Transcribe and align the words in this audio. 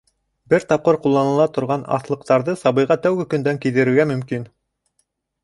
Бер 0.51 0.63
тапҡыр 0.69 0.95
ҡулланыла 1.03 1.45
торған 1.57 1.83
аҫлыҡтарҙы 1.99 2.57
сабыйға 2.63 2.99
тәүге 3.05 3.27
көндән 3.35 3.61
кейҙерергә 3.67 4.09
мөмкин. 4.15 4.51